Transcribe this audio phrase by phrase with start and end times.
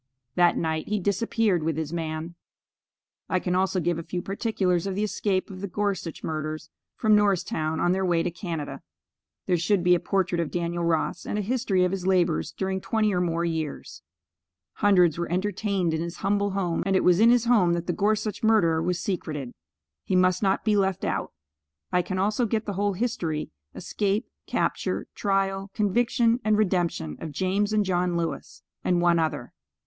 [0.33, 2.33] That night he disappeared with his man.
[3.29, 7.15] I can also give a few particulars of the escape of the Gorsuch murderers, from
[7.15, 8.81] Norristown on their way to Canada.
[9.45, 12.81] There should be a portrait of Daniel Ross, and a history of his labors during
[12.81, 14.01] twenty or more years.
[14.77, 17.93] Hundreds were entertained in his humble home, and it was in his home that the
[17.93, 19.51] Gorsuch murderer was secreted.
[20.03, 21.31] He must not be left out.
[21.91, 27.71] I can also get the whole history, escape, capture, trial, conviction and redemption of James
[27.71, 29.53] and John Lewis, and one other.